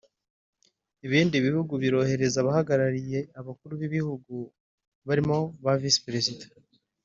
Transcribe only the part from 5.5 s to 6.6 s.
baVisi Perezida